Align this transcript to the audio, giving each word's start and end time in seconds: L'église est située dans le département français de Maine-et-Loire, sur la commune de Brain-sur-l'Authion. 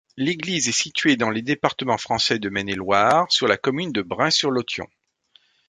L'église 0.17 0.67
est 0.67 0.71
située 0.71 1.15
dans 1.15 1.29
le 1.29 1.43
département 1.43 1.99
français 1.99 2.39
de 2.39 2.49
Maine-et-Loire, 2.49 3.31
sur 3.31 3.47
la 3.47 3.57
commune 3.57 3.91
de 3.91 4.01
Brain-sur-l'Authion. 4.01 4.87